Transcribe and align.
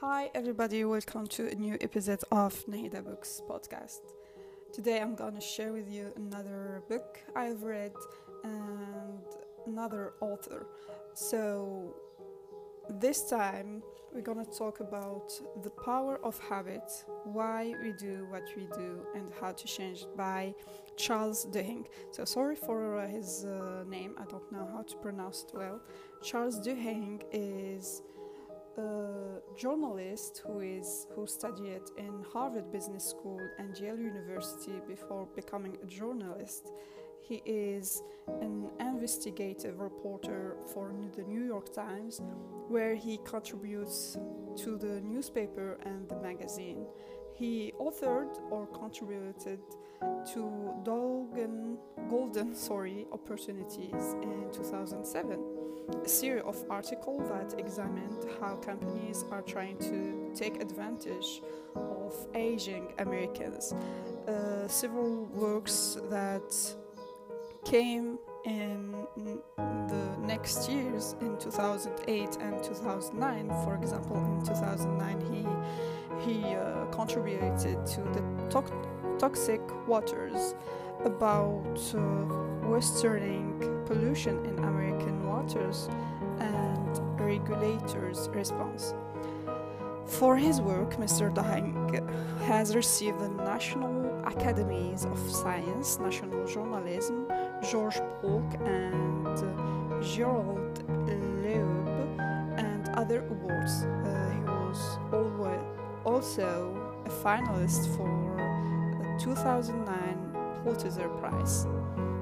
Hi, 0.00 0.30
everybody, 0.32 0.84
welcome 0.84 1.26
to 1.26 1.48
a 1.48 1.56
new 1.56 1.76
episode 1.80 2.20
of 2.30 2.64
Nahida 2.66 3.04
Books 3.04 3.42
podcast. 3.50 3.98
Today 4.72 5.00
I'm 5.00 5.16
gonna 5.16 5.40
share 5.40 5.72
with 5.72 5.90
you 5.90 6.12
another 6.14 6.84
book 6.88 7.18
I've 7.34 7.64
read 7.64 7.92
and 8.44 9.18
another 9.66 10.12
author. 10.20 10.68
So, 11.14 11.96
this 12.88 13.28
time 13.28 13.82
we're 14.14 14.20
gonna 14.20 14.44
talk 14.44 14.78
about 14.78 15.32
the 15.64 15.70
power 15.70 16.20
of 16.22 16.38
habit, 16.38 17.04
why 17.24 17.74
we 17.82 17.90
do 17.90 18.24
what 18.30 18.44
we 18.56 18.66
do, 18.76 19.04
and 19.16 19.32
how 19.40 19.50
to 19.50 19.66
change 19.66 20.02
it 20.02 20.16
by 20.16 20.54
Charles 20.96 21.44
Duhigg. 21.44 21.86
So, 22.12 22.24
sorry 22.24 22.54
for 22.54 23.00
uh, 23.00 23.08
his 23.08 23.44
uh, 23.44 23.82
name, 23.88 24.14
I 24.16 24.26
don't 24.26 24.52
know 24.52 24.68
how 24.72 24.82
to 24.82 24.96
pronounce 24.98 25.42
it 25.42 25.56
well. 25.58 25.80
Charles 26.22 26.60
Duhigg 26.60 27.24
is 27.32 28.02
journalist 29.58 30.42
who 30.46 30.60
is 30.60 31.06
who 31.14 31.26
studied 31.26 31.82
in 31.96 32.24
Harvard 32.32 32.70
Business 32.70 33.04
School 33.04 33.40
and 33.58 33.76
Yale 33.78 33.98
University 33.98 34.80
before 34.86 35.26
becoming 35.34 35.76
a 35.82 35.86
journalist. 35.86 36.70
He 37.20 37.42
is 37.44 38.02
an 38.40 38.70
investigative 38.80 39.80
reporter 39.80 40.56
for 40.72 40.94
the 41.16 41.22
New 41.24 41.44
York 41.44 41.74
Times, 41.74 42.22
where 42.68 42.94
he 42.94 43.18
contributes 43.24 44.16
to 44.62 44.78
the 44.78 45.00
newspaper 45.02 45.78
and 45.84 46.08
the 46.08 46.16
magazine. 46.20 46.86
He 47.38 47.72
authored 47.78 48.36
or 48.50 48.66
contributed 48.66 49.60
to 50.32 50.74
Golden, 50.84 51.78
Golden 52.10 52.52
sorry, 52.52 53.06
Opportunities 53.12 54.16
in 54.22 54.48
2007, 54.52 55.38
a 56.04 56.08
series 56.08 56.42
of 56.44 56.64
articles 56.68 57.28
that 57.28 57.58
examined 57.58 58.26
how 58.40 58.56
companies 58.56 59.24
are 59.30 59.42
trying 59.42 59.78
to 59.78 60.32
take 60.34 60.60
advantage 60.60 61.40
of 61.76 62.26
aging 62.34 62.92
Americans. 62.98 63.72
Uh, 64.26 64.66
several 64.66 65.26
works 65.26 65.96
that 66.10 66.52
came 67.64 68.18
in 68.44 68.94
the 69.56 70.16
next 70.20 70.70
years 70.70 71.16
in 71.20 71.36
2008 71.38 72.36
and 72.40 72.62
2009 72.62 73.48
for 73.64 73.74
example 73.74 74.16
in 74.16 74.44
2009 74.46 75.20
he 75.32 76.30
he 76.30 76.54
uh, 76.54 76.84
contributed 76.86 77.84
to 77.86 78.00
the 78.12 78.22
to- 78.50 79.18
toxic 79.18 79.60
waters 79.86 80.54
about 81.04 81.78
uh, 81.94 81.98
westerning 82.68 83.60
pollution 83.86 84.44
in 84.46 84.58
american 84.64 85.26
waters 85.28 85.88
and 86.38 87.20
regulators 87.20 88.28
response 88.32 88.94
for 90.08 90.36
his 90.36 90.60
work, 90.60 90.94
Mr. 90.96 91.32
Duhigg 91.32 91.74
has 92.40 92.74
received 92.74 93.20
the 93.20 93.28
National 93.28 94.22
Academies 94.26 95.04
of 95.04 95.18
Science, 95.30 95.98
National 95.98 96.46
Journalism, 96.46 97.26
George 97.70 97.98
Polk, 98.20 98.54
and 98.64 99.26
Gerald 100.02 100.82
Loeb, 101.42 102.20
and 102.58 102.88
other 102.94 103.20
awards. 103.30 103.84
Uh, 103.84 104.30
he 104.32 104.40
was 104.40 104.98
also 106.04 106.74
a 107.04 107.10
finalist 107.10 107.96
for 107.96 108.08
the 109.02 109.24
2009 109.24 110.62
Pulitzer 110.62 111.08
Prize. 111.20 111.66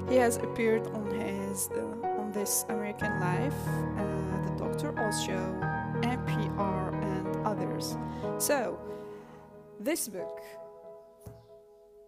He 0.08 0.16
has 0.16 0.36
appeared 0.36 0.86
on 0.88 1.06
his 1.10 1.70
uh, 1.72 2.06
on 2.20 2.32
This 2.32 2.64
American 2.68 3.20
Life, 3.20 3.54
uh, 3.96 4.46
The 4.46 4.64
Dr. 4.64 4.98
Oz 4.98 5.22
Show, 5.24 5.46
NPR. 6.02 6.85
So, 8.38 8.78
this 9.80 10.08
book 10.08 10.42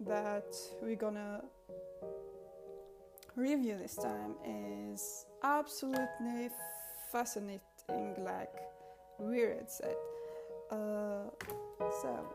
that 0.00 0.54
we're 0.82 0.94
gonna 0.94 1.42
review 3.34 3.78
this 3.78 3.96
time 3.96 4.34
is 4.44 5.24
absolutely 5.42 6.50
fascinating, 7.10 7.62
like 8.18 8.54
Weird 9.18 9.70
said. 9.70 9.96
Uh, 10.70 11.30
so, 12.02 12.26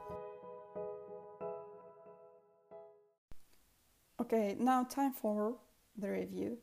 okay, 4.20 4.56
now 4.60 4.84
time 4.86 5.14
for 5.14 5.56
the 5.96 6.10
review. 6.10 6.58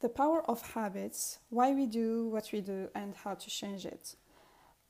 The 0.00 0.10
power 0.10 0.48
of 0.48 0.60
habits, 0.74 1.38
why 1.48 1.72
we 1.72 1.86
do 1.86 2.28
what 2.28 2.50
we 2.52 2.60
do, 2.60 2.88
and 2.94 3.16
how 3.16 3.34
to 3.34 3.50
change 3.50 3.86
it. 3.86 4.16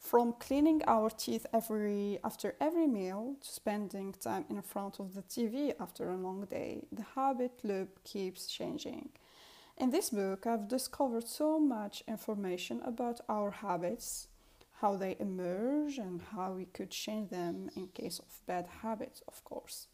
From 0.09 0.33
cleaning 0.33 0.81
our 0.87 1.11
teeth 1.11 1.45
every 1.53 2.19
after 2.25 2.55
every 2.63 2.87
meal 2.87 3.37
to 3.43 3.47
spending 3.47 4.15
time 4.15 4.47
in 4.49 4.63
front 4.63 4.99
of 5.01 5.13
the 5.13 5.21
TV 5.21 5.75
after 5.79 6.09
a 6.09 6.17
long 6.17 6.47
day, 6.47 6.87
the 6.91 7.05
habit 7.15 7.61
loop 7.63 8.03
keeps 8.05 8.47
changing. 8.47 9.11
In 9.77 9.91
this 9.91 10.09
book, 10.09 10.47
I've 10.47 10.67
discovered 10.67 11.29
so 11.29 11.61
much 11.61 12.03
information 12.09 12.81
about 12.87 13.21
our 13.29 13.51
habits, 13.51 14.29
how 14.81 14.97
they 14.97 15.15
emerge, 15.21 15.99
and 15.99 16.23
how 16.35 16.53
we 16.53 16.65
could 16.65 16.91
change 16.91 17.29
them 17.29 17.69
in 17.77 17.89
case 17.89 18.19
of 18.19 18.47
bad 18.47 18.67
habits, 18.81 19.23
of 19.29 19.45
course. 19.45 19.89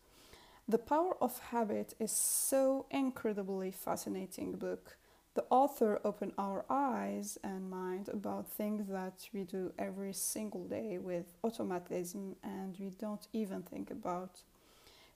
The 0.68 0.78
Power 0.78 1.16
of 1.20 1.40
Habit 1.50 1.94
is 1.98 2.12
so 2.12 2.86
incredibly 2.88 3.72
fascinating 3.72 4.52
book 4.52 4.96
the 5.34 5.44
author 5.50 6.00
opened 6.04 6.32
our 6.38 6.64
eyes 6.70 7.38
and 7.42 7.68
mind 7.68 8.08
about 8.08 8.46
things 8.46 8.86
that 8.88 9.28
we 9.32 9.42
do 9.42 9.72
every 9.78 10.12
single 10.12 10.64
day 10.64 10.98
with 10.98 11.26
automatism 11.42 12.36
and 12.42 12.76
we 12.78 12.90
don't 12.90 13.26
even 13.32 13.62
think 13.62 13.90
about. 13.90 14.42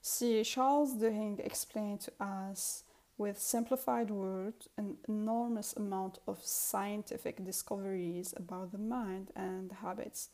See, 0.03 0.43
Charles 0.43 0.95
Duhigg 0.95 1.39
explained 1.39 2.01
to 2.01 2.13
us 2.21 2.83
with 3.17 3.41
simplified 3.41 4.11
words 4.11 4.69
an 4.77 4.97
enormous 5.09 5.73
amount 5.75 6.19
of 6.27 6.45
scientific 6.45 7.45
discoveries 7.45 8.35
about 8.37 8.73
the 8.73 8.79
mind 8.79 9.31
and 9.37 9.73
habits. 9.73 10.31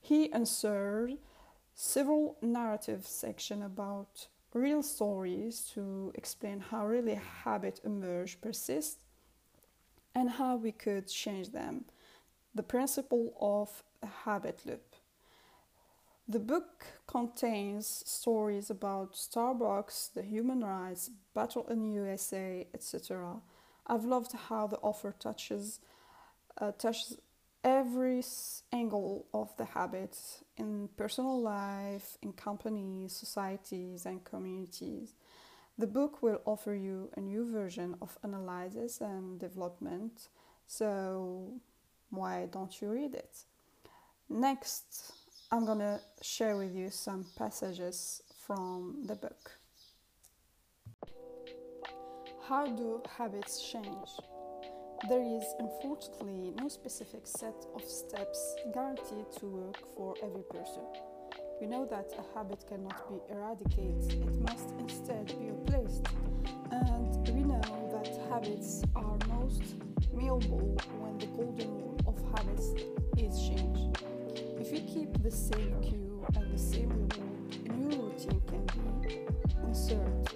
He 0.00 0.30
inserted 0.32 1.18
several 1.74 2.36
narrative 2.40 3.06
sections 3.06 3.64
about 3.64 4.28
real 4.52 4.82
stories 4.82 5.70
to 5.74 6.12
explain 6.14 6.60
how 6.60 6.86
really 6.86 7.20
habit 7.44 7.80
emerge, 7.84 8.40
persist, 8.40 9.00
and 10.16 10.30
how 10.30 10.56
we 10.56 10.72
could 10.72 11.06
change 11.06 11.50
them. 11.52 11.84
The 12.54 12.62
principle 12.62 13.34
of 13.38 13.84
a 14.02 14.06
habit 14.24 14.62
loop. 14.64 14.96
The 16.26 16.40
book 16.40 16.86
contains 17.06 17.86
stories 17.86 18.70
about 18.70 19.12
Starbucks, 19.12 20.14
the 20.14 20.22
human 20.22 20.64
rights, 20.64 21.10
battle 21.34 21.68
in 21.68 21.92
USA, 21.92 22.66
etc. 22.72 23.36
I've 23.86 24.06
loved 24.06 24.32
how 24.48 24.66
the 24.66 24.78
author 24.78 25.14
touches 25.16 25.80
uh, 26.58 26.72
touches 26.72 27.18
every 27.62 28.22
angle 28.72 29.26
of 29.34 29.54
the 29.58 29.66
habit 29.66 30.16
in 30.56 30.88
personal 30.96 31.38
life, 31.42 32.16
in 32.22 32.32
companies, 32.32 33.12
societies, 33.14 34.06
and 34.06 34.24
communities. 34.24 35.12
The 35.78 35.86
book 35.86 36.22
will 36.22 36.40
offer 36.46 36.74
you 36.74 37.10
a 37.16 37.20
new 37.20 37.44
version 37.52 37.96
of 38.00 38.16
analysis 38.22 39.02
and 39.02 39.38
development, 39.38 40.28
so 40.66 41.60
why 42.08 42.48
don't 42.50 42.80
you 42.80 42.88
read 42.88 43.14
it? 43.14 43.44
Next, 44.30 45.12
I'm 45.52 45.66
gonna 45.66 46.00
share 46.22 46.56
with 46.56 46.74
you 46.74 46.88
some 46.90 47.26
passages 47.36 48.22
from 48.46 49.02
the 49.04 49.16
book. 49.16 49.58
How 52.48 52.66
do 52.66 53.02
habits 53.18 53.60
change? 53.70 54.08
There 55.08 55.22
is 55.22 55.44
unfortunately 55.58 56.54
no 56.58 56.68
specific 56.68 57.26
set 57.26 57.66
of 57.74 57.82
steps 57.82 58.56
guaranteed 58.72 59.30
to 59.40 59.46
work 59.46 59.78
for 59.94 60.14
every 60.22 60.44
person. 60.44 60.84
We 61.58 61.66
know 61.66 61.86
that 61.86 62.12
a 62.18 62.38
habit 62.38 62.64
cannot 62.68 63.08
be 63.08 63.32
eradicated, 63.32 64.12
it 64.12 64.40
must 64.42 64.70
instead 64.78 65.26
be 65.38 65.50
replaced. 65.50 66.06
And 66.70 67.28
we 67.28 67.44
know 67.44 67.60
that 67.92 68.20
habits 68.28 68.82
are 68.94 69.16
most 69.26 69.62
malleable 70.12 70.76
when 71.00 71.18
the 71.18 71.26
golden 71.26 71.70
rule 71.70 71.98
of 72.06 72.16
habits 72.36 72.74
is 73.16 73.40
changed. 73.40 74.02
If 74.60 74.70
you 74.70 74.80
keep 74.80 75.22
the 75.22 75.30
same 75.30 75.80
cue 75.80 76.26
and 76.36 76.52
the 76.52 76.58
same 76.58 76.90
reward, 76.90 77.56
a 77.64 77.72
new 77.72 78.02
routine 78.02 78.42
can 78.48 79.00
be 79.00 79.20
inserted. 79.66 80.28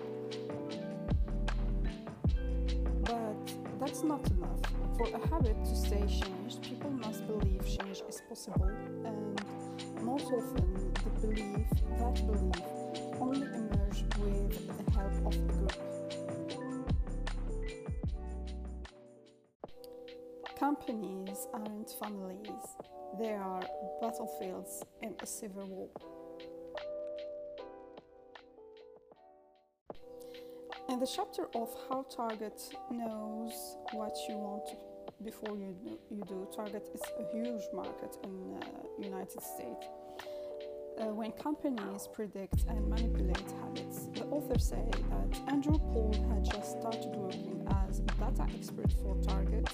But 3.05 3.79
that's 3.79 4.03
not 4.03 4.27
enough. 4.31 4.61
For 4.97 5.09
a 5.09 5.29
habit 5.29 5.63
to 5.65 5.77
stay 5.77 6.07
changed, 6.07 6.63
people 6.63 6.91
must 6.91 7.27
believe 7.27 7.67
change 7.67 8.03
is 8.09 8.23
possible 8.29 8.71
and 9.05 9.41
most 10.03 10.27
often 10.27 10.93
the 10.95 11.11
belief, 11.21 11.69
that 11.99 12.15
belief, 12.27 12.63
only 13.21 13.47
emerge 13.47 14.05
with 14.19 14.53
the 14.79 14.93
help 14.93 15.27
of 15.27 15.35
a 15.35 15.39
group. 15.53 15.73
Companies 20.59 21.49
aren't 21.53 21.91
families, 21.99 22.77
they 23.19 23.33
are 23.33 23.63
battlefields 24.01 24.85
in 25.03 25.15
a 25.21 25.27
civil 25.27 25.67
war. 25.67 25.89
In 30.89 30.99
the 30.99 31.07
chapter 31.07 31.47
of 31.55 31.75
how 31.89 32.03
Target 32.15 32.61
knows 32.91 33.77
what 33.93 34.17
you 34.29 34.37
want 34.37 34.69
before 35.25 35.57
you 35.57 35.75
do, 35.85 35.99
you 36.11 36.23
do, 36.27 36.49
Target 36.55 36.89
is 36.95 37.01
a 37.19 37.37
huge 37.37 37.63
market 37.75 38.17
in 38.25 38.57
uh, 38.57 38.67
United 38.99 39.43
States. 39.43 39.87
Uh, 40.99 41.05
when 41.07 41.33
companies 41.33 42.09
predict 42.13 42.65
and 42.69 42.89
manipulate 42.89 43.51
habits, 43.61 44.09
the 44.15 44.25
authors 44.27 44.69
say 44.69 44.85
that 45.11 45.41
Andrew 45.49 45.79
Pole 45.79 46.15
had 46.33 46.45
just 46.45 46.79
started 46.79 47.15
working 47.17 47.67
as 47.89 48.01
a 48.01 48.03
data 48.03 48.47
expert 48.55 48.93
for 49.03 49.17
Target 49.23 49.69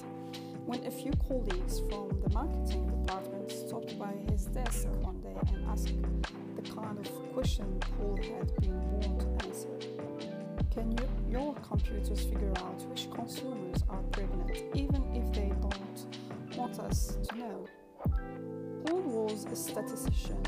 when 0.65 0.85
a 0.85 0.91
few 0.91 1.13
colleagues 1.29 1.81
from 1.89 2.09
the 2.23 2.31
marketing 2.33 2.87
department 3.03 3.51
stopped 3.51 3.99
by 3.99 4.13
his 4.29 4.47
desk 4.47 4.89
one 5.01 5.21
day 5.21 5.35
and 5.55 5.65
asked 5.69 5.95
the 6.57 6.63
kind 6.75 6.99
of 6.99 7.33
question 7.33 7.79
Pole 7.99 8.19
had 8.23 8.55
been 8.61 8.81
born 9.01 9.19
to 9.19 9.47
answer. 9.47 9.96
Can 10.73 10.93
you, 10.93 11.09
your 11.31 11.55
computers 11.55 12.21
figure 12.25 12.53
out 12.59 12.81
which 12.89 13.11
consumers 13.11 13.83
are 13.89 14.03
pregnant, 14.13 14.63
even 14.75 15.03
if 15.15 15.33
they 15.33 15.53
don't 15.61 16.07
want 16.57 16.79
us 16.81 17.17
to 17.29 17.39
know? 17.39 17.67
Pole 18.85 19.01
was 19.01 19.47
a 19.47 19.57
statistician. 19.57 20.43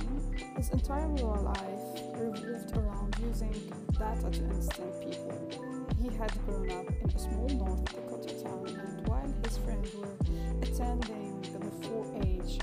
His 0.57 0.71
entire 0.71 1.09
life 1.09 2.03
revolved 2.15 2.77
around 2.77 3.17
using 3.25 3.53
data 3.93 4.31
to 4.31 4.45
understand 4.45 4.93
people. 5.03 5.87
He 6.03 6.09
had 6.17 6.33
grown 6.47 6.71
up 6.71 6.89
in 6.89 7.11
a 7.11 7.19
small 7.19 7.49
North 7.49 7.85
Dakota 7.87 8.35
town, 8.43 8.67
and 8.67 9.09
while 9.09 9.35
his 9.45 9.59
friends 9.59 9.95
were 9.95 10.15
attending 10.63 11.41
the 11.43 11.89
4-H 11.89 12.59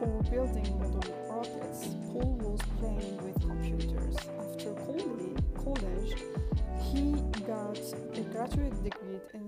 or 0.00 0.22
building 0.24 0.78
model 0.78 1.14
rockets, 1.30 1.88
Pole 2.10 2.38
was 2.42 2.60
playing 2.80 3.16
with 3.22 3.41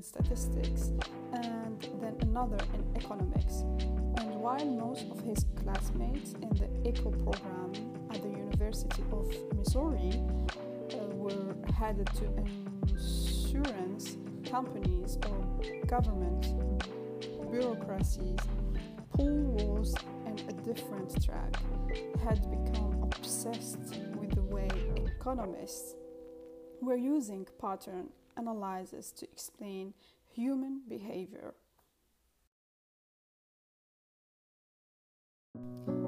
statistics 0.05 0.93
and 1.33 1.81
then 2.01 2.17
another 2.21 2.59
in 2.75 2.85
economics. 2.97 3.65
And 4.19 4.35
while 4.41 4.65
most 4.65 5.07
of 5.11 5.21
his 5.23 5.47
classmates 5.57 6.35
in 6.35 6.51
the 6.51 6.69
ECO 6.89 7.11
program 7.11 7.73
at 8.11 8.23
the 8.23 8.29
University 8.29 9.03
of 9.11 9.27
Missouri 9.57 10.13
uh, 10.93 10.97
were 11.15 11.57
headed 11.73 12.07
to 12.19 12.27
insurance 12.89 14.17
companies 14.49 15.19
or 15.27 15.87
government 15.87 16.55
bureaucracies, 17.51 18.39
Pole 19.11 19.57
was 19.77 19.95
on 20.27 20.39
a 20.49 20.53
different 20.65 21.25
track, 21.25 21.57
had 22.23 22.41
become 22.51 23.05
obsessed 23.05 23.97
with 24.19 24.35
the 24.35 24.43
way 24.43 24.69
economists 25.07 25.95
we're 26.81 26.97
using 26.97 27.47
pattern 27.59 28.09
analysis 28.37 29.13
to 29.13 29.27
explain 29.31 29.95
human 30.35 30.83
behavior. 30.89 31.55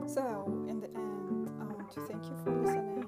So, 0.07 0.65
in 0.69 0.81
the 0.81 0.89
end, 0.89 1.51
I 1.61 1.65
want 1.65 1.91
to 1.93 2.01
thank 2.03 2.25
you 2.25 2.37
for 2.45 2.53
listening. 2.63 3.05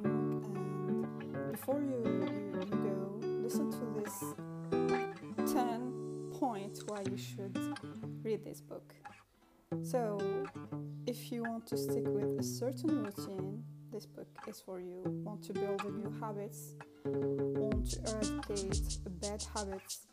And 1.35 1.53
before 1.53 1.81
you, 1.81 2.03
you, 2.05 2.61
you 2.61 2.77
go, 2.77 3.27
listen 3.43 3.71
to 3.71 4.01
this 4.01 5.53
10 5.53 6.33
points 6.39 6.83
why 6.87 7.03
you 7.11 7.17
should 7.17 7.57
read 8.23 8.45
this 8.45 8.61
book. 8.61 8.95
So, 9.83 10.19
if 11.07 11.31
you 11.31 11.43
want 11.43 11.67
to 11.69 11.77
stick 11.77 12.05
with 12.07 12.39
a 12.39 12.43
certain 12.43 13.05
routine, 13.05 13.65
this 13.93 14.07
book 14.07 14.29
is 14.47 14.61
for 14.61 14.81
you. 14.81 15.03
Want 15.25 15.43
to 15.45 15.53
build 15.53 15.83
new 15.95 16.11
habits, 16.21 16.75
want 17.05 17.91
to 17.91 18.01
eradicate 18.11 18.99
bad 19.21 19.45
habits, 19.55 20.07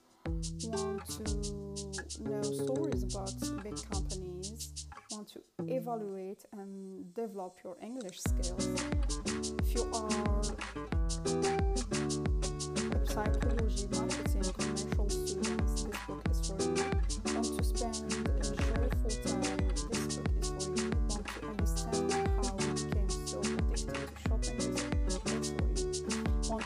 want 0.66 1.06
to 1.06 2.24
know 2.24 2.42
stories 2.42 3.04
about 3.04 3.31
big 3.63 3.77
companies, 3.92 4.88
want 5.12 5.30
to 5.30 5.42
evaluate 5.68 6.45
and 6.54 7.13
develop 7.13 7.57
your 7.63 7.77
English 7.81 8.19
skills. 8.19 9.44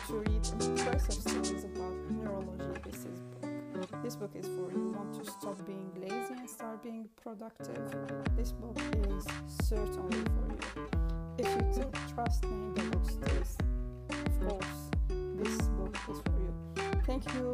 To 0.09 0.15
read 0.15 0.47
impressive 0.59 1.13
stories 1.13 1.65
about 1.65 1.93
neurology, 2.09 2.81
this 2.83 3.05
is 3.05 3.19
book. 3.19 4.03
This 4.03 4.15
book 4.15 4.31
is 4.33 4.45
for 4.47 4.71
you. 4.71 4.95
Want 4.97 5.13
to 5.23 5.31
stop 5.31 5.63
being 5.67 5.91
lazy 6.01 6.33
and 6.33 6.49
start 6.49 6.81
being 6.81 7.07
productive, 7.21 7.77
this 8.35 8.51
book 8.53 8.75
is 9.07 9.23
certainly 9.67 10.17
for 10.17 10.81
you. 10.81 10.87
If 11.37 11.77
you 11.77 11.91
trust 12.11 12.43
me, 12.45 12.71
the 12.73 12.81
book 12.89 13.05
stays. 13.05 13.57
Of 14.09 14.47
course, 14.47 14.89
this 15.35 15.61
book 15.77 15.95
is 16.09 16.21
for 16.25 16.39
you. 16.41 16.53
Thank 17.05 17.31
you 17.35 17.48